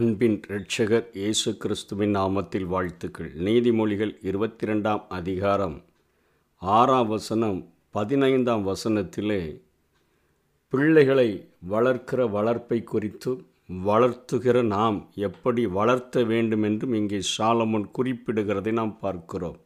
அன்பின் 0.00 0.42
இரட்சகர் 0.48 1.06
இயேசு 1.12 1.56
கிறிஸ்துவின் 1.56 2.16
நாமத்தில் 2.16 2.64
வாழ்த்துக்கள். 2.64 3.32
நீதிமொழிகள் 3.44 4.12
இருபத்தி 4.20 4.66
ரெண்டாம் 4.66 5.00
அதிகாரம் 5.08 5.82
ஆறாம் 6.56 7.08
வசனம் 7.08 7.58
பதினைந்தாம் 7.90 8.66
வசனத்திலே 8.66 9.62
பிள்ளைகளை 10.68 11.48
வளர்க்கிற 11.70 12.30
வளர்ப்பை 12.30 12.82
குறித்து 12.82 13.44
வளர்த்துகிற 13.86 14.62
நாம் 14.62 15.10
எப்படி 15.14 15.66
வளர்த்த 15.66 16.22
வேண்டும் 16.22 16.62
என்றும் 16.62 16.92
இங்கே 16.92 17.20
சாலமன் 17.38 17.86
குறிப்பிடுகிறதை 17.98 18.72
நாம் 18.72 18.98
பார்க்கிறோம். 18.98 19.58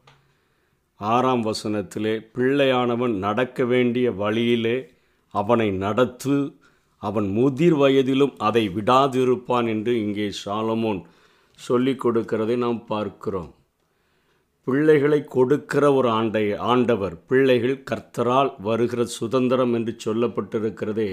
ஆறாம் 0.97 1.45
வசனத்திலே 1.45 2.27
பிள்ளையானவன் 2.35 3.17
நடக்க 3.19 3.65
வேண்டிய 3.65 4.13
வழியிலே 4.13 4.91
அவனை 5.35 5.71
நடத்து 5.71 6.59
அவன் 7.09 7.29
முதிர் 7.37 7.77
வயதிலும் 7.83 8.35
அதை 8.49 8.65
விடாதிருப்பான் 8.77 9.67
என்று 9.75 9.93
இங்கே 10.05 10.29
சாலமோன் 10.45 11.01
சொல்லிக் 11.59 12.03
கொடுக்கிறதை 12.05 12.57
நாம் 12.65 12.81
பார்க்கிறோம். 12.87 13.51
பிள்ளைகளை 14.67 15.21
கொடுக்கிற 15.35 15.85
ஒரு 15.93 16.09
ஆண்டை 16.19 16.45
ஆண்டவர் 16.73 17.15
பிள்ளைகள் 17.27 17.85
கர்த்தரால் 17.91 18.51
வருகிற 18.59 19.01
சுதந்திரம் 19.19 19.75
என்று 19.79 19.93
சொல்லப்பட்டிருக்கிறதே 20.05 21.11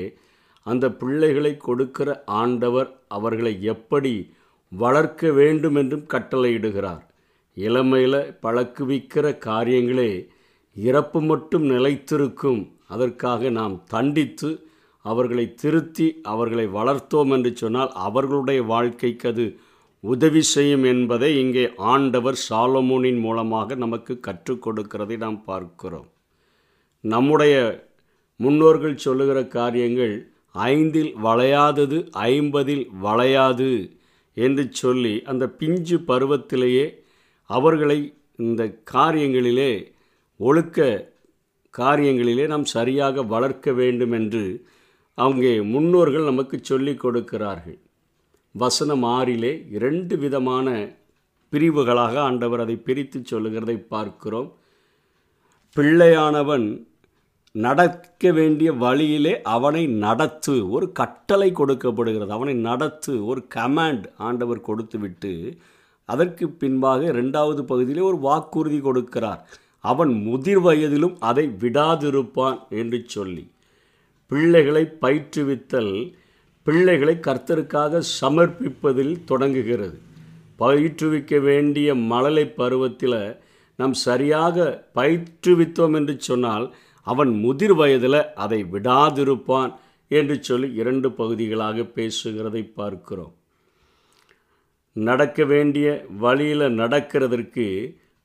அந்த 0.65 0.85
பிள்ளைகளை 1.01 1.53
கொடுக்கிற 1.57 2.09
ஆண்டவர் 2.41 2.89
அவர்களை 3.17 3.53
எப்படி 3.73 4.13
வளர்க்க 4.71 5.31
வேண்டும் 5.39 5.77
என்றும் 5.81 6.09
கட்டளையிடுகிறார். 6.13 7.03
இளமையில் 7.57 8.21
பழக்குவிக்கிற 8.43 9.25
காரியங்களே 9.47 10.11
இறப்பு 10.75 11.19
மட்டும் 11.21 11.65
நிலைத்திருக்கும். 11.69 12.61
அதற்காக 12.87 13.49
நாம் 13.59 13.75
தண்டித்து 13.93 14.49
அவர்களை 15.05 15.53
திருத்தி 15.53 16.19
அவர்களை 16.21 16.67
வளர்த்தோம் 16.67 17.31
என்று 17.31 17.55
சொன்னால் 17.55 17.91
அவர்களுடைய 17.93 18.63
வாழ்க்கைக்கு 18.63 19.29
அது 19.29 19.59
உதவி 19.99 20.41
செய்யும் 20.41 20.83
என்பதை 20.83 21.37
இங்கே 21.37 21.73
ஆண்டவர் 21.75 22.37
சாலமோனின் 22.49 23.19
மூலமாக 23.19 23.75
நமக்கு 23.75 24.19
கற்றுக் 24.19 24.67
கொடுக்கிறதை 24.67 25.17
நாம் 25.17 25.43
பார்க்கிறோம். 25.43 26.09
நம்முடைய 27.03 27.55
முன்னோர்கள் 28.35 28.95
சொல்லுகிற 28.95 29.47
காரியங்கள் 29.47 30.15
ஐந்தில் 30.51 31.13
வளையாதது 31.23 31.97
ஐம்பதில் 32.13 32.85
வளையாது 33.03 33.91
என்று 34.33 34.67
சொல்லி 34.71 35.21
அந்த 35.21 35.49
பிஞ்சு 35.49 35.97
பருவத்திலேயே 35.97 36.85
அவர்களை 37.49 38.13
இந்த 38.35 38.81
காரியங்களிலே 38.93 39.71
ஒழுக்க 40.37 41.09
காரியங்களிலே 41.77 42.47
நாம் 42.47 42.65
சரியாக 42.65 43.23
வளர்க்க 43.23 43.71
வேண்டும் 43.71 44.11
என்று 44.11 44.65
அவங்க 45.13 45.63
முன்னோர்கள் 45.63 46.23
நமக்கு 46.23 46.59
சொல்லிக் 46.61 46.99
கொடுக்கிறார்கள். 46.99 47.79
வசனம் 48.51 49.03
ஆறிலே 49.03 49.67
இரண்டு 49.71 50.17
விதமான 50.17 50.89
பிரிவுகளாக 51.49 52.19
ஆண்டவர் 52.19 52.59
அதை 52.59 52.75
பிரித்து 52.75 53.21
சொல்லுகிறதை 53.23 53.77
பார்க்கிறோம். 53.77 54.53
பிள்ளையானவன் 55.75 56.89
நடக்க 57.51 58.31
வேண்டிய 58.31 58.73
வழியிலே 58.73 59.41
அவனை 59.41 59.87
நடத்து 59.87 60.69
ஒரு 60.69 60.91
கட்டளை 60.91 61.51
கொடுக்கப்படுகிறது. 61.51 62.31
அவனை 62.31 62.53
நடத்து 62.53 63.25
ஒரு 63.25 63.45
கமாண்ட் 63.55 64.03
ஆண்டவர் 64.17 64.61
கொடுத்துவிட்டு 64.61 65.57
அதற்கு 66.05 66.49
பின்பாக 66.49 67.03
இரண்டாவது 67.05 67.65
பகுதியிலே 67.65 68.01
ஒரு 68.01 68.17
வாக்குறுதி 68.17 68.79
கொடுக்கிறார். 68.79 69.39
அவன் 69.79 70.13
முதிர் 70.13 70.61
வயதிலும் 70.61 71.17
அதை 71.19 71.47
விடாதிருப்பான் 71.59 72.59
என்று 72.69 73.03
சொல்லி. 73.05 73.47
பிள்ளைகளை 74.31 74.83
பயிற்றுவித்தல் 75.01 75.93
பிள்ளைகளை 76.67 77.15
கர்த்தருக்காக 77.27 78.01
சமர்ப்பிப்பதில் 78.21 79.13
தொடங்குகிறது. 79.25 79.97
பயிற்றுவிக்க 80.59 81.39
வேண்டிய 81.39 81.95
மழலை 82.11 82.45
பருவத்தில் 82.59 83.21
நாம் 83.79 83.95
சரியாக 84.07 84.65
பயிற்றுவித்தோம் 84.95 85.95
என்று 85.95 86.15
சொன்னால் 86.19 86.65
அவன் 87.07 87.31
முதிர் 87.43 87.73
வயதில் 87.73 88.21
அதை 88.35 88.59
விடாதிருப்பான் 88.73 89.71
என்று 90.11 90.35
சொல்லி 90.43 90.67
இரண்டு 90.73 91.11
பகுதிகளாக 91.11 91.85
பேசுகிறதை 91.97 92.63
பார்க்கிறோம். 92.73 93.33
நடக்க 94.95 95.45
வேண்டிய 95.45 95.87
வழியில் 96.25 96.65
நடக்கிறதற்கு 96.81 97.65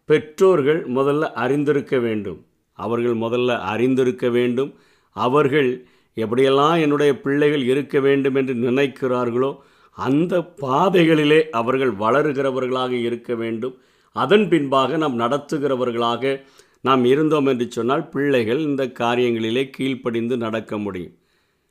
பெற்றோர்கள் 0.08 0.80
முதல்ல 0.90 1.32
அறிந்திருக்க 1.44 1.98
வேண்டும். 1.98 2.40
அவர்கள் 2.78 3.16
முதல்ல 3.16 3.58
அறிந்திருக்க 3.72 4.28
வேண்டும். 4.28 4.72
அவர்கள் 5.16 5.70
எப்படியெல்லாம் 6.16 6.80
என்னுடைய 6.80 7.20
பிள்ளைகள் 7.20 7.62
இருக்க 7.62 8.00
வேண்டும் 8.00 8.34
என்று 8.34 8.54
நினைக்கிறார்களோ 8.54 9.56
அந்த 9.96 10.54
பாதைகளிலே 10.60 11.40
அவர்கள் 11.50 11.92
வளருகிறவர்களாக 11.92 12.90
இருக்க 12.90 13.34
வேண்டும். 13.34 13.78
அதன் 14.12 14.48
பின்பாக 14.48 14.96
நாம் 14.96 15.20
நடத்துகிறவர்களாக 15.20 16.42
நாம் 16.80 17.04
இருந்தோம் 17.04 17.46
என்று 17.46 17.66
சொன்னால் 17.70 18.08
பிள்ளைகள் 18.08 18.58
இந்த 18.58 18.84
காரியங்களிலே 18.84 19.70
கீழ்ப்படிந்து 19.70 20.36
நடக்க 20.36 20.78
முடியும். 20.78 21.14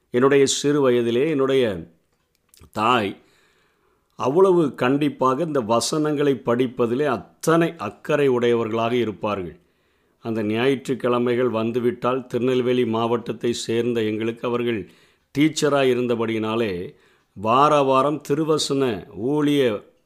என்னுடைய 0.09 0.45
சிறு 0.45 0.89
வயதிலே 0.89 1.27
என்னுடைய 1.27 1.63
தாய் 2.71 3.11
அவ்வளவு 4.15 4.61
கண்டிப்பாக 4.75 5.43
இந்த 5.43 5.61
வசனங்களை 5.73 6.33
படிப்பதிலே 6.45 7.05
அத்தனை 7.05 7.73
அக்கறை 7.77 8.27
உடையவர்களாக 8.27 8.95
இருப்பார்கள். 8.95 9.57
அந்த 10.27 10.39
ஞாயிற்றுக்கிழமைகள் 10.51 11.51
வந்துவிட்டால் 11.59 12.21
திருநெல்வேலி 12.31 12.85
மாவட்டத்தை 12.95 13.51
சேர்ந்த 13.65 13.99
எங்களுக்கு 14.11 14.43
அவர்கள் 14.49 14.79
டீச்சராக 15.35 15.91
இருந்தபடியினாலே 15.93 16.71
வார 17.37 17.73
வாரம் 17.89 18.21
திருவசன 18.27 18.83
ஊழிய 19.31 19.63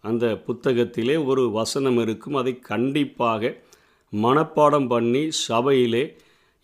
அந்த 0.09 0.25
புத்தகத்திலே 0.47 1.15
ஒரு 1.25 1.43
வசனம் 1.51 1.99
இருக்கும். 2.03 2.35
அதை 2.41 2.53
கண்டிப்பாக 2.71 3.51
மனப்பாடம் 4.13 4.87
பண்ணி 4.87 5.23
சபையிலே 5.47 6.03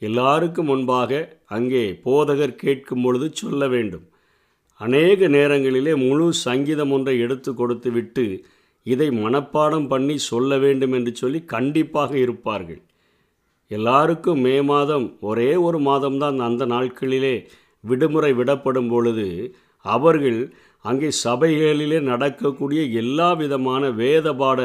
எல்லாருக்கும் 0.01 0.69
முன்பாக 0.71 1.11
அங்கே 1.57 1.83
போதகர் 2.05 2.61
கேட்கும் 2.63 3.03
பொழுது 3.05 3.27
சொல்ல 3.41 3.67
வேண்டும். 3.67 4.05
அநேக 4.81 5.27
நேரங்களிலே 5.37 5.93
முழு 6.05 6.25
சங்கீதம் 6.47 6.91
ஒன்றை 6.91 7.15
எடுத்து 7.25 7.51
கொடுத்து 7.53 7.89
விட்டு 7.91 8.25
இதை 8.85 9.07
மனப்பாடம் 9.23 9.87
பண்ணி 9.87 10.15
சொல்ல 10.31 10.57
வேண்டும் 10.57 10.95
என்று 10.97 11.11
சொல்லி 11.15 11.39
கண்டிப்பாக 11.53 12.11
இருப்பார்கள். 12.17 12.81
எல்லாருக்கும் 13.71 14.41
மே 14.45 14.61
மாதம் 14.61 15.05
ஒரே 15.19 15.51
ஒரு 15.67 15.79
மாதம்தான் 15.79 16.37
அந்த 16.47 16.63
நாட்களிலே 16.65 17.35
விடுமுறை 17.83 18.31
விடப்படும் 18.33 18.89
பொழுது 18.89 19.27
அவர்கள் 19.85 20.39
அங்கே 20.85 21.09
சபைகளிலே 21.23 21.99
நடக்கக்கூடிய 22.01 22.81
எல்லா 23.01 23.29
விதமான 23.33 23.89
வேத 24.01 24.33
பாட 24.33 24.59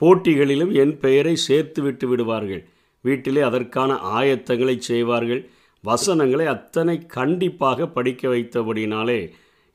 போட்டிகளிலும் 0.00 0.72
என் 0.82 0.94
பெயரை 0.98 1.34
சேர்த்து 1.46 1.80
விட்டு 1.82 2.06
விடுவார்கள். 2.08 2.62
வீட்டிலே 3.04 3.40
அதற்கான 3.40 3.90
ஆயத்தங்களை 4.18 4.76
செய்வார்கள். 4.80 5.42
வசனங்களை 5.84 6.46
அத்தனை 6.46 6.96
கண்டிப்பாக 7.08 7.86
படிக்க 7.88 8.22
வைத்தபடினாலே 8.28 9.20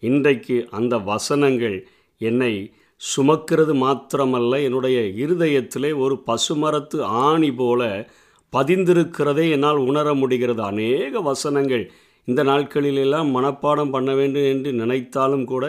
இன்றைக்கு 0.04 0.58
அந்த 0.72 0.96
வசனங்கள் 1.12 1.78
என்னை 2.22 2.54
சுமக்கிறது 3.02 3.74
மாத்திரமல்ல 3.84 4.60
என்னுடைய 4.64 5.00
இருதயத்திலே 5.24 5.92
ஒரு 5.98 6.16
பசுமரத்து 6.28 7.00
ஆணி 7.26 7.52
போல 7.52 7.82
பதிந்திருக்கிறதை 8.56 9.46
என்னால் 9.52 9.80
உணர 9.90 10.14
முடிகிறது. 10.14 10.62
அநேக 10.64 11.22
வசனங்கள் 11.22 11.92
இந்த 12.26 12.44
நாட்களிலெல்லாம் 12.44 13.30
மனப்பாடம் 13.38 13.92
பண்ண 13.92 14.14
வேண்டும் 14.14 14.44
என்று 14.44 14.74
நினைத்தாலும் 14.74 15.46
கூட 15.46 15.66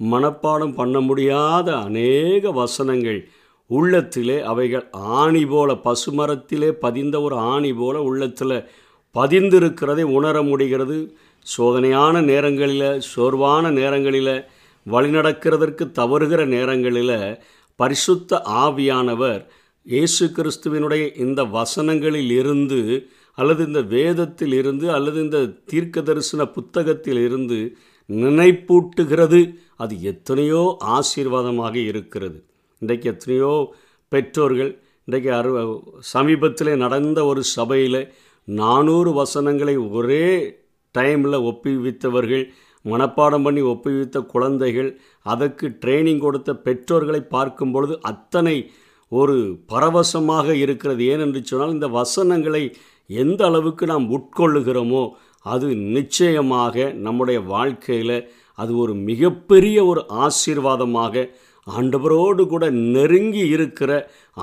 மனப்பாடம் 0.00 0.74
பண்ண 0.74 1.00
முடியாத 1.00 1.68
அநேக 1.76 2.52
வசனங்கள். 2.52 3.20
உள்ளத்திலே 3.70 4.40
அவைகள் 4.42 4.86
ஆணி 4.90 5.46
போல 5.46 5.72
பசுமரத்திலே 5.86 6.68
பதிந்த 6.84 7.20
ஒரு 7.20 7.36
ஆணி 7.36 7.72
போல 7.72 8.02
உள்ளத்தில் 8.02 8.58
பதிந்திருக்கிறதை 9.14 10.02
உணர 10.18 10.42
முடிகிறது. 10.42 10.98
சோதனையான 11.46 12.20
நேரங்களில் 12.22 13.00
சோர்வான 13.00 13.70
நேரங்களில் 13.70 14.34
வழிநடக்கிறதற்கு 14.86 15.84
தவறுகிற 15.98 16.46
நேரங்களில் 16.46 17.38
பரிசுத்த 17.80 18.42
ஆவியானவர் 18.64 19.40
இயேசு 19.86 20.24
கிறிஸ்துவினுடைய 20.36 21.04
இந்த 21.16 21.40
வசனங்களில் 21.56 22.32
இருந்து 22.40 22.80
அல்லது 23.38 23.60
இந்த 23.66 23.80
வேதத்தில் 23.92 24.52
இருந்து 24.52 24.86
அல்லது 24.90 25.18
இந்த 25.20 25.38
தீர்க்க 25.70 26.02
தரிசன 26.02 26.44
புத்தகத்தில் 26.46 27.20
இருந்து 27.24 27.58
நினைப்பூட்டுகிறது. 28.10 29.40
அது 29.76 29.94
எத்தனையோ 30.02 30.62
ஆசீர்வாதமாக 30.96 31.76
இருக்கிறது. 31.90 32.38
இன்றைக்கு 32.82 33.06
எத்தனையோ 33.08 33.52
பெற்றோர்கள் 34.12 34.72
இன்றைக்கு 35.08 35.30
அரு 35.32 35.50
சமீபத்தில் 36.12 36.70
நடந்த 36.76 37.18
ஒரு 37.24 37.42
சபையில் 37.56 38.00
நானூறு 38.48 39.10
வசனங்களை 39.12 39.74
ஒரே 39.90 40.26
டைமில் 40.94 41.38
ஒப்புவித்தவர்கள் 41.50 42.44
மனப்பாடம் 42.84 43.44
பண்ணி 43.46 43.62
ஒப்புவித்த 43.70 44.18
குழந்தைகள் 44.32 44.90
அதற்கு 45.26 45.66
ட்ரைனிங் 45.82 46.24
கொடுத்த 46.24 46.50
பெற்றோர்களை 46.66 47.20
பார்க்கும் 47.28 47.72
பொழுது 47.72 47.94
அத்தனை 48.02 48.56
ஒரு 49.12 49.36
பரவசமாக 49.72 50.54
இருக்கிறது. 50.64 51.02
ஏனென்று 51.12 51.40
சொன்னால் 51.42 51.74
இந்த 51.76 51.88
வசனங்களை 51.98 52.62
எந்த 53.10 53.40
அளவுக்கு 53.48 53.84
நாம் 53.86 54.06
உட்கொள்ளுகிறோமோ 54.16 55.02
அது 55.46 55.66
நிச்சயமாக 55.96 56.86
நம்முடைய 57.06 57.38
வாழ்க்கையில் 57.52 58.18
அது 58.58 58.72
ஒரு 58.76 58.94
மிகப்பெரிய 59.08 59.78
ஒரு 59.84 60.00
ஆசீர்வாதமாக 60.24 61.24
ஆண்டவரோடு 61.66 62.42
கூட 62.46 62.64
நெருங்கி 62.94 63.44
இருக்கிற 63.48 63.92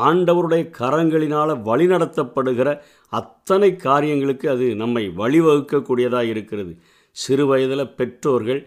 ஆண்டவருடைய 0.08 0.64
கரங்களினால் 0.80 1.54
வழிநடத்தப்படுகிற 1.68 2.70
அத்தனை 3.14 3.70
காரியங்களுக்கு 3.86 4.48
அது 4.50 4.66
நம்மை 4.76 5.04
வழிவகுக்கக்கூடியதாக 5.22 6.32
இருக்கிறது. 6.34 6.74
சிறு 7.16 7.46
வயதில் 7.46 7.94
பெற்றோர்கள் 7.96 8.62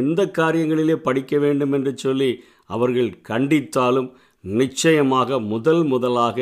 எந்த 0.00 0.20
காரியங்களிலே 0.38 0.96
படிக்க 1.06 1.38
வேண்டும் 1.38 1.72
என்று 1.72 1.92
சொல்லி 1.96 2.30
அவர்கள் 2.66 3.10
கண்டித்தாலும் 3.28 4.10
நிச்சயமாக 4.58 5.38
முதல் 5.52 5.82
முதலாக 5.84 6.38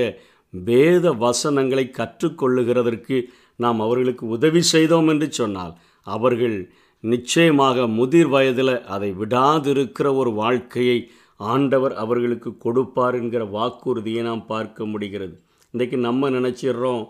வேத 0.54 1.12
வசனங்களை 1.24 1.84
கற்றுக்கொள்ளுகிறதற்கு 1.98 3.16
நாம் 3.56 3.80
அவர்களுக்கு 3.80 4.24
உதவி 4.28 4.62
செய்தோம் 4.72 5.08
என்று 5.08 5.28
சொன்னால் 5.32 5.74
அவர்கள் 6.06 6.56
நிச்சயமாக 7.04 7.86
முதிர் 7.98 8.30
வயதில் 8.34 8.74
அதை 8.94 9.10
விடாதிருக்கிற 9.20 10.08
ஒரு 10.16 10.30
வாழ்க்கையை 10.32 10.98
ஆண்டவர் 11.40 11.94
அவர்களுக்கு 12.02 12.50
கொடுப்பார் 12.56 13.16
என்கிற 13.20 13.42
வாக்குறுதியை 13.56 14.22
நாம் 14.22 14.44
பார்க்க 14.46 14.84
முடிகிறது. 14.84 15.34
இன்றைக்கி 15.74 15.96
நம்ம 16.08 16.30
நினச்சிடுறோம் 16.30 17.02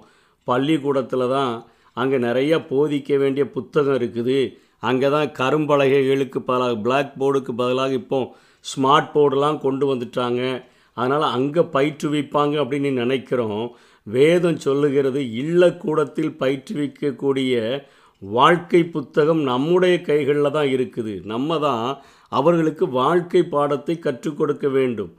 பள்ளிக்கூடத்தில் 0.49 1.27
தான் 1.29 1.53
அங்கே 1.97 2.19
நிறைய 2.19 2.53
போதிக்க 2.71 3.19
வேண்டிய 3.19 3.45
புத்தகம் 3.57 3.97
இருக்குது. 4.01 4.39
அங்கே 4.89 5.09
தான் 5.11 5.29
கரும்பலகைகளுக்கு 5.41 6.39
பல 6.51 6.71
பிளாக் 6.85 7.13
போர்டுக்கு 7.21 7.53
பதிலாக 7.61 7.95
இப்போ 8.03 8.21
ஸ்மார்ட் 8.65 9.11
போர்டெலாம் 9.15 9.63
கொண்டு 9.67 9.85
வந்துட்டாங்க. 9.93 10.43
அதனால் 10.97 11.27
அங்கே 11.37 11.63
பயிற்றுவிப்பாங்க 11.77 12.55
அப்படின்னு 12.63 12.91
நினைக்கிறோம். 13.03 13.65
வேதம் 14.07 14.63
சொல்லுகிறது 14.67 15.21
இல்லக்கூடத்தில் 15.43 16.33
பயிற்றுவிக்கக்கூடிய 16.43 17.83
வாழ்க்கை 18.23 18.81
புத்தகம் 18.97 19.43
நம்முடைய 19.51 19.95
கைகளில் 20.09 20.55
தான் 20.57 20.71
இருக்குது. 20.75 21.15
நம்ம 21.33 21.59
தான் 21.67 21.87
அவர்களுக்கு 22.33 22.85
வாழ்க்கை 23.01 23.43
பாடத்தை 23.55 23.95
கற்றுக் 23.99 24.39
கொடுக்க 24.39 24.67
வேண்டும். 24.77 25.13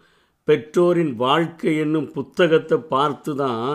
பெற்றோரின் 0.48 1.12
வாழ்க்கை 1.26 1.74
என்னும் 1.84 2.08
புத்தகத்தை 2.12 2.78
பார்த்து 2.94 3.34
தான் 3.42 3.66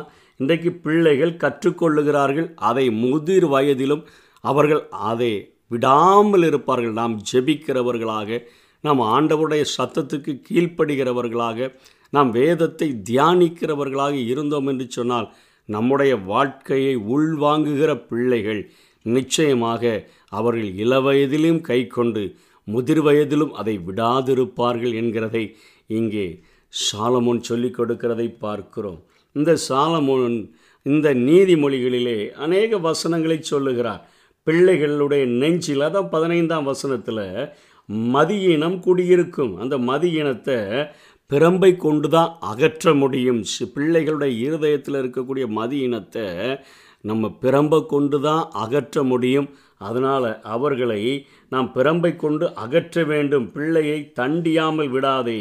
இன்றைக்கு 0.41 0.71
பிள்ளைகள் 0.85 1.39
கற்றுக்கொள்ளுகிறார்கள் 1.43 2.49
அதை 2.69 2.85
முதிர் 3.03 3.47
வயதிலும் 3.55 4.05
அவர்கள் 4.45 4.83
அதை 5.11 5.33
விடாமல் 5.73 6.45
இருப்பார்கள். 6.49 6.95
நாம் 7.01 7.15
ஜெபிக்கிறவர்களாக 7.31 8.41
நாம் 8.85 9.01
ஆண்டவருடைய 9.17 9.63
சத்தத்துக்கு 9.77 10.33
கீழ்ப்படுகிறவர்களாக 10.49 11.69
நாம் 12.11 12.31
வேதத்தை 12.31 12.89
தியானிக்கிறவர்களாக 13.11 14.15
இருந்தோம் 14.27 14.67
என்று 14.67 14.87
சொன்னால் 14.91 15.29
நம்முடைய 15.69 16.17
வாழ்க்கையை 16.17 16.97
உள்வாங்குகிற 16.97 17.91
பிள்ளைகள் 18.09 18.71
நிச்சயமாக 19.07 19.83
அவர்கள் 20.29 20.71
இளவயதிலும் 20.85 21.61
கை 21.61 21.81
கொண்டு 21.87 22.23
முதிர் 22.69 23.03
வயதிலும் 23.03 23.53
அதை 23.53 23.75
விடாதிருப்பார்கள் 23.87 24.95
என்கிறதை 25.01 25.45
இங்கே 25.87 26.27
சாலமோன் 26.73 27.41
சொல்லிக் 27.41 27.77
கொடுக்கிறதை 27.79 28.27
பார்க்கிறோம். 28.39 28.99
இந்த 29.37 29.53
சாலமோன் 29.69 30.37
இந்த 30.87 31.09
நீதிமொழிகளிலே 31.29 32.19
அநேக 32.45 32.79
வசனங்களை 32.79 33.39
சொல்லுகிறார். 33.43 34.03
பிள்ளைகளுடைய 34.47 35.25
நெஞ்சில் 35.41 35.81
அதான் 35.81 36.11
பதினைந்தாம் 36.11 36.65
வசனத்தில் 36.65 37.25
மதியினம் 37.89 38.79
குடியிருக்கும். 38.81 39.53
அந்த 39.57 39.79
மதியினத்தை 39.79 40.59
பிரம்பை 41.31 41.77
கொண்டு 41.77 42.09
தான் 42.09 42.31
அகற்ற 42.41 42.95
முடியும். 42.95 43.41
பிள்ளைகளுடைய 43.77 44.33
இருதயத்தில் 44.47 44.95
இருக்கக்கூடிய 44.95 45.47
மதியினத்தை 45.59 46.27
நம்ம 47.01 47.31
பிரம்பை 47.43 47.81
கொண்டு 47.87 48.21
தான் 48.21 48.45
அகற்ற 48.53 49.03
முடியும். 49.03 49.49
அதனால் 49.79 50.29
அவர்களை 50.43 51.03
நாம் 51.49 51.69
பிரம்பை 51.75 52.17
கொண்டு 52.17 52.47
அகற்ற 52.55 53.05
வேண்டும். 53.05 53.47
பிள்ளையை 53.53 53.99
தண்டியாமல் 54.21 54.91
விடாதே. 54.91 55.39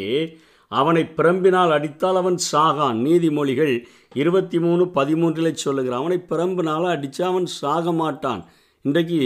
அவனை 0.71 1.03
பிரம்பினால் 1.17 1.71
அடித்தால் 1.71 2.15
அவன் 2.15 2.37
சாகான். 2.51 2.97
நீதிமொழிகள் 3.05 3.73
இருபத்தி 4.13 4.57
மூணு 4.59 4.83
பதிமூன்றில் 4.93 5.61
சொல்லுகிறான் 5.65 5.99
அவனை 5.99 6.19
பிரம்பினால் 6.29 6.87
அடித்தா 6.95 7.25
அவன் 7.31 7.47
சாக 7.61 7.91
மாட்டான் 7.91 8.41
இன்றைக்கு 8.85 9.19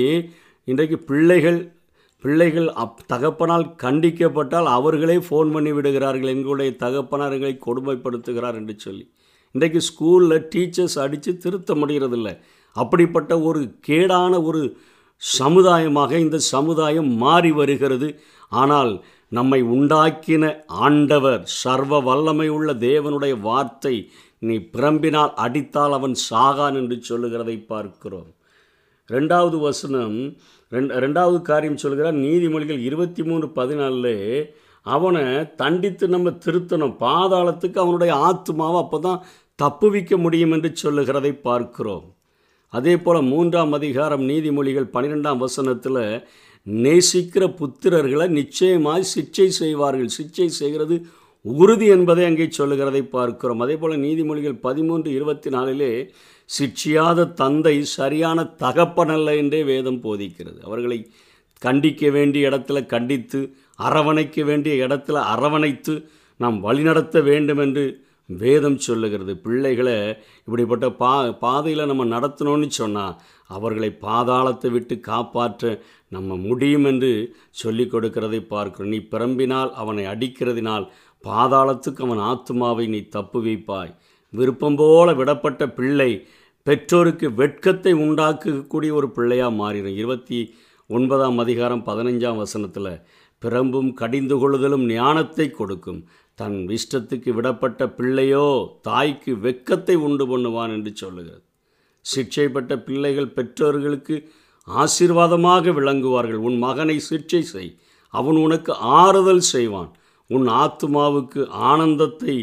இன்றைக்கு 0.68 0.98
பிள்ளைகள் 1.00 1.60
பிள்ளைகள் 2.24 2.70
அப் 2.84 3.00
தகப்பனால் 3.14 3.66
கண்டிக்கப்பட்டால் 3.84 4.68
அவர்களே 4.78 5.18
ஃபோன் 5.18 5.52
பண்ணி 5.52 5.72
விடுகிறார்கள். 5.72 6.34
எங்களுடைய 6.36 6.72
தகப்பனார் 6.76 7.36
எங்களை 7.38 7.56
கொடுமைப்படுத்துகிறார் 7.66 8.56
என்று 8.56 8.76
சொல்லி. 8.78 9.06
இன்றைக்கு 9.56 9.80
ஸ்கூலில் 9.90 10.46
டீச்சர்ஸ் 10.56 10.98
அடித்து 11.00 11.32
திருத்த 11.38 11.74
முடிகிறதில்ல 11.74 12.30
அப்படிப்பட்ட 12.76 13.32
ஒரு 13.42 13.62
கேடான 13.88 14.34
ஒரு 14.44 14.62
சமுதாயமாக 15.40 16.12
இந்த 16.18 16.38
சமுதாயம் 16.38 17.10
மாறி 17.24 17.52
வருகிறது. 17.52 18.10
ஆனால் 18.50 18.94
நம்மை 19.30 19.60
உண்டாக்கின 19.76 20.46
ஆண்டவர் 20.68 21.42
சர்வ 21.46 22.00
வல்லமை 22.00 22.48
உள்ள 22.50 22.74
தேவனுடைய 22.74 23.34
வார்த்தை 23.40 23.96
நீ 24.48 24.56
பிரம்பினால் 24.76 25.34
அடித்தால் 25.46 25.92
அவன் 25.92 26.16
சாகான் 26.30 26.76
என்று 26.76 26.98
சொல்லுகிறதை 27.02 27.58
பார்க்கிறோம். 27.74 28.30
ரெண்டாவது 29.10 29.58
வசனம் 29.60 30.18
ரெண்டு 30.76 31.00
ரெண்டாவது 31.04 31.40
காரியம் 31.52 31.82
சொல்கிறார் 31.84 32.18
நீதிமொழிகள் 32.26 32.82
இருபத்தி 32.88 33.24
மூணு 33.30 33.46
பதினாலில் 33.60 34.16
அவனை 34.96 35.24
தண்டித்து 35.62 36.06
நம்ம 36.16 36.30
திருத்தணும். 36.46 36.96
பாதாளத்துக்கு 37.06 37.80
அவனுடைய 37.84 38.12
ஆத்மாவை 38.30 38.78
அப்போ 38.84 39.00
தான் 39.08 39.24
தப்புவிக்க 39.60 40.18
முடியும் 40.26 40.54
என்று 40.56 40.70
சொல்லுகிறதை 40.84 41.34
பார்க்கிறோம். 41.48 42.06
அதே 42.78 42.94
போல் 43.06 43.28
மூன்றாம் 43.32 43.74
அதிகாரம் 43.78 44.24
நீதிமொழிகள் 44.30 44.92
பன்னிரெண்டாம் 44.94 45.42
வசனத்தில் 45.46 46.04
நேசிக்கிற 46.68 47.44
புத்திரர்களை 47.60 48.28
நிச்சயமாய் 48.40 49.12
சிக்ஷை 49.16 49.48
செய்வார்கள். 49.62 50.12
சிக்ஷை 50.20 50.48
செய்கிறது 50.62 50.96
உறுதி 51.46 51.88
என்பதை 51.96 52.24
அங்கே 52.30 52.46
சொல்லுகிறதை 52.60 53.02
பார்க்கிறோம். 53.16 53.62
அதே 53.66 53.76
போல் 53.82 54.02
நீதிமொழிகள் 54.06 54.58
பதிமூன்று 54.66 55.10
இருபத்தி 55.18 55.50
நாலிலே 55.56 55.92
சிட்சியாத 56.58 57.30
தந்தை 57.34 57.76
சரியான 57.98 58.44
தகப்பனல்ல 58.64 59.36
என்றே 59.42 59.62
வேதம் 59.64 60.02
போதிக்கிறது. 60.04 60.60
அவர்களை 60.68 61.00
கண்டிக்க 61.62 62.12
வேண்டிய 62.12 62.50
இடத்துல 62.50 62.80
கண்டித்து 62.86 63.40
அரவணைக்க 63.80 64.44
வேண்டிய 64.44 64.88
இடத்துல 64.88 65.20
அரவணைத்து 65.34 65.94
நாம் 66.40 66.58
வழிநடத்த 66.60 67.18
வேண்டும் 67.22 67.58
என்று 67.58 67.86
வேதம் 68.30 68.78
சொல்லுகிறது. 68.78 69.34
பிள்ளைகளை 69.38 69.96
இப்படிப்பட்ட 70.46 70.88
பா 71.02 71.14
பாதையில் 71.46 71.90
நம்ம 71.92 72.06
நடத்தணும்னு 72.16 72.68
சொன்னால் 72.80 73.16
அவர்களை 73.50 73.90
பாதாளத்தை 74.02 74.70
விட்டு 74.72 74.96
காப்பாற்ற 75.00 75.72
நம்ம 76.16 76.36
முடியும் 76.36 76.86
என்று 76.86 77.12
சொல்லி 77.62 77.86
கொடுக்கிறதை 77.86 78.40
பார்க்கிறோம். 78.48 78.92
நீ 78.94 79.00
பிறம்பினால் 79.14 79.72
அவனை 79.82 80.06
அடிக்கிறதினால் 80.06 80.86
பாதாளத்துக்கு 81.24 82.04
அவன் 82.08 82.24
ஆத்மாவை 82.32 82.86
நீ 82.88 83.02
தப்பு 83.18 83.40
வைப்பாய். 83.46 83.92
விருப்பம் 84.34 84.76
போல 84.76 85.12
விடப்பட்ட 85.14 85.64
பிள்ளை 85.78 86.12
பெற்றோருக்கு 86.64 87.28
வெட்கத்தை 87.34 87.94
உண்டாக்கக்கூடிய 87.94 88.92
ஒரு 88.94 89.08
பிள்ளையாக 89.10 89.54
மாறிடும். 89.62 89.96
இருபத்தி 89.96 90.40
ஒன்பதாம் 90.90 91.38
அதிகாரம் 91.38 91.86
பதினஞ்சாம் 91.86 92.36
வசனத்தில் 92.36 93.02
பிறம்பும் 93.40 93.94
கடிந்து 93.94 94.36
கொள்ளுதலும் 94.38 94.86
ஞானத்தை 94.86 95.52
கொடுக்கும். 95.52 96.02
தன் 96.36 96.58
இஷ்டத்துக்கு 96.68 97.30
விடப்பட்ட 97.38 97.88
பிள்ளையோ 97.88 98.46
தாய்க்கு 98.82 99.32
வெக்கத்தை 99.36 99.96
உண்டு 99.96 100.26
பண்ணுவான் 100.28 100.74
என்று 100.74 100.92
சொல்லுகிறது. 100.96 101.44
சிக்ஷைப்பட்ட 102.06 102.76
பிள்ளைகள் 102.84 103.34
பெற்றோர்களுக்கு 103.34 104.16
ஆசீர்வாதமாக 104.68 105.72
விளங்குவார்கள். 105.72 106.42
உன் 106.48 106.58
மகனை 106.58 107.02
சிக்ஷை 107.10 107.40
செய். 107.40 107.72
அவன் 108.14 108.36
உனக்கு 108.36 108.74
ஆறுதல் 108.74 109.46
செய்வான். 109.54 109.92
உன் 110.30 110.48
ஆத்மாவுக்கு 110.64 111.42
ஆனந்தத்தை 111.50 112.36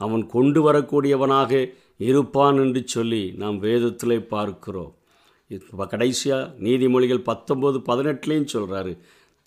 அவன் 0.00 0.26
கொண்டு 0.26 0.60
வரக்கூடியவனாக 0.66 1.52
இருப்பான் 1.96 2.56
என்று 2.56 2.82
சொல்லி 2.86 3.32
நாம் 3.36 3.58
வேதத்தில் 3.58 4.26
பார்க்கிறோம். 4.26 4.94
இப்போ 5.46 5.86
கடைசியாக 5.86 6.54
நீதிமொழிகள் 6.60 7.26
பத்தொம்போது 7.30 7.78
பதினெட்டுலேயும் 7.88 8.52
சொல்கிறாரு 8.52 8.98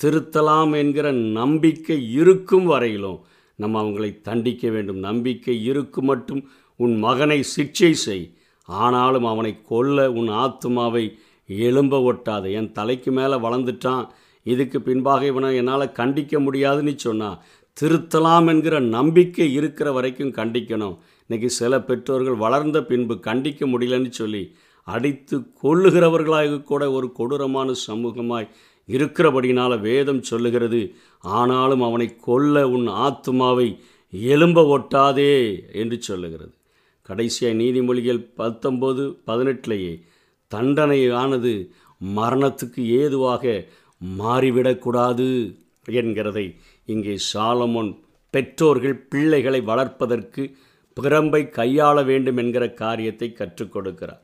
திருத்தலாம் 0.04 0.78
என்கிற 0.78 1.12
நம்பிக்கை 1.12 2.12
இருக்கும் 2.12 2.66
வரையிலும் 2.66 3.20
நம்ம 3.56 3.84
அவங்களை 3.84 4.22
தண்டிக்க 4.22 4.70
வேண்டும். 4.70 4.98
நம்பிக்கை 4.98 5.64
இருக்கும் 5.64 6.06
மட்டும் 6.06 6.50
உன் 6.76 6.96
மகனை 6.98 7.44
சிக்ஷை 7.58 7.92
செய். 7.92 8.34
ஆனாலும் 8.64 9.26
அவனை 9.26 9.62
கொல்ல 9.62 10.12
உன் 10.12 10.28
ஆத்மாவை 10.28 11.18
எலும்ப 11.48 12.00
ஒட்டாது. 12.12 12.52
என் 12.52 12.72
தலைக்கு 12.72 13.12
மேலே 13.12 13.36
வளர்ந்துட்டான். 13.36 14.08
இதுக்கு 14.44 14.82
பின்பாக 14.82 15.26
இவனை 15.26 15.56
என்னால் 15.56 15.96
கண்டிக்க 15.96 16.40
முடியாதுன்னு 16.40 16.94
சொன்னால் 16.98 17.42
திருத்தலாம் 17.82 18.48
என்கிற 18.48 18.80
நம்பிக்கை 18.80 19.54
இருக்கிற 19.54 19.92
வரைக்கும் 19.92 20.34
கண்டிக்கணும். 20.34 20.98
இன்றைக்கி 21.30 21.46
சில 21.46 21.82
பெற்றோர்கள் 21.82 22.36
வளர்ந்த 22.36 22.84
பின்பு 22.84 23.14
கண்டிக்க 23.16 23.66
முடியலன்னு 23.68 24.10
சொல்லி 24.10 24.56
அடித்து 24.88 25.38
கொள்ளுகிறவர்களாக 25.64 26.64
கூட 26.64 26.92
ஒரு 26.92 27.12
கொடூரமான 27.12 27.72
சமூகமாய் 27.88 28.48
இருக்கிறபடியினால் 28.88 29.80
வேதம் 29.80 30.22
சொல்லுகிறது. 30.22 30.96
ஆனாலும் 31.20 31.82
அவனை 31.82 32.08
கொல்ல 32.20 32.70
உன் 32.70 32.88
ஆத்மாவை 32.88 33.68
எலும்ப 34.14 34.64
ஒட்டாதே 34.76 35.34
என்று 35.74 36.02
சொல்லுகிறது. 36.02 36.54
கடைசியாக 37.02 37.58
நீதிமொழிகள் 37.58 38.22
பத்தொம்போது 38.38 39.04
பதினெட்டிலேயே 39.26 39.94
தண்டனையானது 40.52 41.54
மரணத்துக்கு 42.16 42.82
ஏதுவாக 43.02 43.66
மாறிவிடக்கூடாது 44.20 45.28
என்கிறதை 45.90 46.56
இங்கே 46.86 47.18
சாலமோன் 47.34 47.92
பெற்றோர்கள் 48.34 48.98
பிள்ளைகளை 49.10 49.62
வளர்ப்பதற்கு 49.62 50.44
பிரம்பை 51.02 51.42
கையாள 51.58 52.06
வேண்டும் 52.06 52.38
என்கிற 52.38 52.70
காரியத்தை 52.70 53.34
கற்றுக் 53.34 53.78
கொடுக்கிறார். 53.78 54.22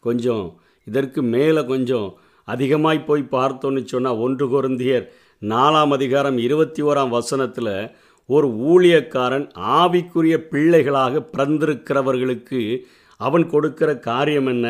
கொஞ்சம் 0.00 0.60
இதற்கு 0.84 1.22
மேலே 1.22 1.64
கொஞ்சம் 1.64 2.18
அதிகமாய் 2.44 3.04
போய் 3.04 3.28
பார்த்தோன்னு 3.30 3.84
சொன்னால் 3.84 4.16
ஒன்று 4.16 4.46
குருந்தியர் 4.46 5.08
நாலாம் 5.40 5.92
அதிகாரம் 5.92 6.38
இருபத்தி 6.38 6.82
ஓராம் 6.82 7.08
வசனத்தில் 7.08 7.90
ஒரு 8.26 8.48
ஊழியக்காரன் 8.48 9.50
ஆவிக்குரிய 9.56 10.36
பிள்ளைகளாக 10.36 11.28
பிறந்திருக்கிறவர்களுக்கு 11.36 12.78
அவன் 13.16 13.46
கொடுக்கிற 13.46 13.98
காரியம் 13.98 14.46
என்ன? 14.46 14.66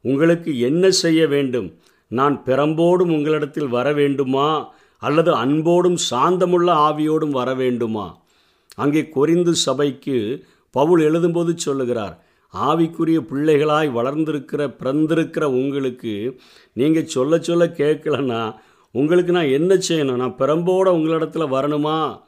உங்களுக்கு 0.00 0.58
என்ன 0.58 0.90
செய்ய 0.90 1.26
வேண்டும்? 1.26 1.68
நான் 2.08 2.44
பிறம்போடும் 2.44 3.10
உங்களிடத்தில் 3.10 3.68
வர 3.68 3.92
வேண்டுமா? 3.92 4.74
அல்லது 4.98 5.34
அன்போடும் 5.34 5.96
சாந்தமுள்ள 6.10 6.68
ஆவியோடும் 6.88 7.30
வர 7.30 7.54
வேண்டுமா? 7.54 8.24
அங்கே 8.76 9.08
கொரிந்து 9.14 9.50
சபைக்கு 9.50 10.46
பவுல் 10.70 11.00
எழுதும்போது 11.00 11.56
சொல்லுகிறார் 11.56 12.24
ஆவிக்குரிய 12.54 13.18
பிள்ளைகளாய் 13.20 13.90
வளர்ந்திருக்கிற 13.92 14.62
பிறந்திருக்கிற 14.80 15.44
உங்களுக்கு 15.44 16.38
நீங்கள் 16.72 17.06
சொல்ல 17.06 17.38
சொல்ல 17.38 17.64
கேட்கலன்னா 17.66 18.54
உங்களுக்கு 18.94 19.32
நான் 19.32 19.48
என்ன 19.48 19.74
செய்யணும்? 19.74 20.16
நான் 20.16 20.38
பிறம்போட 20.38 20.86
உங்களிடத்துல 20.98 21.44
வரணுமா? 21.50 22.18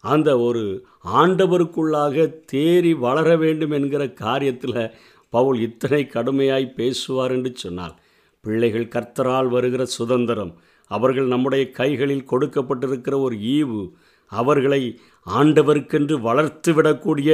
அந்த 0.00 0.38
ஒரு 0.38 0.86
ஆண்டவருக்குள்ளாக 1.14 2.44
தேறி 2.52 2.92
வளர 2.98 3.36
வேண்டும் 3.36 3.70
என்கிற 3.70 4.04
காரியத்தில் 4.04 4.92
பவுல் 5.28 5.60
இத்தனை 5.60 6.06
கடுமையாய் 6.06 6.74
பேசுவார் 6.74 7.32
என்று 7.32 7.52
சொன்னால் 7.54 7.94
பிள்ளைகள் 8.40 8.88
கர்த்தரால் 8.88 9.48
வருகிற 9.48 9.84
சுதந்திரம் 9.84 10.54
அவர்கள் 10.86 11.26
நம்முடைய 11.26 11.70
கைகளில் 11.70 12.28
கொடுக்கப்பட்டிருக்கிற 12.30 13.20
ஒரு 13.20 13.36
ஈவு 13.36 13.92
அவர்களை 14.26 15.00
ஆண்டவருக்கென்று 15.26 16.20
வளர்த்து 16.20 16.72
விடக்கூடிய 16.72 17.30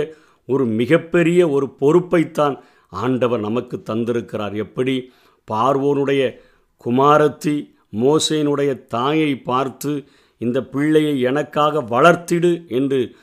ஒரு 0.46 0.64
மிகப்பெரிய 0.64 1.48
ஒரு 1.48 1.76
பொறுப்பைத்தான் 1.80 2.58
ஆண்டவர் 2.88 3.40
நமக்கு 3.40 3.82
தந்திருக்கிறார். 3.90 4.54
எப்படி? 4.54 5.12
பார்வோனுடைய 5.50 6.36
குமாரத்தி 6.84 7.74
மோசையினுடைய 7.92 8.86
தாயை 8.86 9.36
பார்த்து 9.36 10.04
இந்த 10.38 10.64
பிள்ளையை 10.64 11.20
எனக்காக 11.20 11.82
வளர்த்திடு 11.82 12.68
என்று 12.68 13.16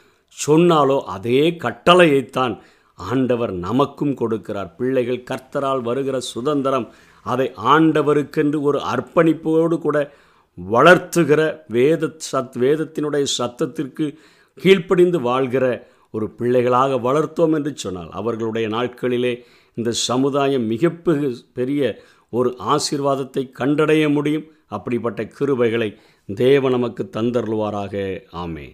சொன்னாலோ 0.47 1.01
அதே 1.01 1.51
கட்டளையைத்தான் 1.51 2.59
ஆண்டவர் 2.95 3.51
நமக்கும் 3.51 4.17
கொடுக்கிறார். 4.17 4.71
பிள்ளைகள் 4.77 5.23
கர்த்தரால் 5.23 5.81
வருகிற 5.81 6.19
சுதந்திரம் 6.19 6.91
அதை 7.23 7.51
ஆண்டவருக்கென்று 7.65 8.61
ஒரு 8.61 8.79
அர்ப்பணிப்போடு 8.79 9.77
கூட 9.77 10.11
வளர்த்துகிற 10.71 11.59
வேத 11.67 12.17
சத் 12.31 12.55
வேதத்தினுடைய 12.59 13.25
சத்தத்திற்கு 13.37 14.15
கீழ்ப்படிந்து 14.55 15.21
வாழ்கிற 15.21 15.87
ஒரு 16.09 16.27
பிள்ளைகளாக 16.29 16.95
வளர்த்தோம் 16.95 17.53
என்று 17.53 17.71
சொன்னால் 17.75 18.09
அவர்களுடைய 18.11 18.67
நாட்களிலே 18.67 19.33
இந்த 19.73 19.91
சமுதாயம் 19.91 20.65
மிக 20.65 20.89
பெரிய 21.53 21.81
ஒரு 22.29 22.49
ஆசீர்வாதத்தை 22.73 23.43
கண்டடைய 23.59 24.11
முடியும். 24.11 24.47
அப்படிப்பட்ட 24.67 25.23
கிருபைகளை 25.23 25.89
தேவ 26.35 26.69
நமக்கு 26.69 27.09
தந்தருள்வாராக. 27.17 27.95
ஆமே 28.33 28.65